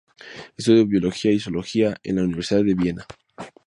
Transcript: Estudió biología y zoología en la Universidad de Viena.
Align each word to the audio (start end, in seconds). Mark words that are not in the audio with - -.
Estudió 0.57 0.87
biología 0.87 1.31
y 1.31 1.39
zoología 1.39 1.95
en 2.01 2.15
la 2.15 2.23
Universidad 2.23 2.63
de 2.63 2.73
Viena. 2.73 3.05